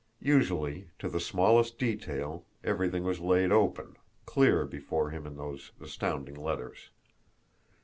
[0.23, 6.33] Usually, to the smallest detail, everything was laid open, clear before him in those astounding
[6.37, 6.89] letters.